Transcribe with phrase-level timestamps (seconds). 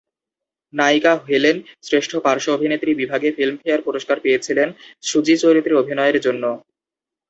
[0.73, 1.57] নায়িকা হেলেন
[1.83, 4.67] শ্রেষ্ঠ পার্শ্ব অভিনেত্রী বিভাগে ফিল্মফেয়ার পুরস্কার পেয়েছিলেন
[5.03, 6.43] 'সুজি' চরিত্রে অভিনয়ের জন্য।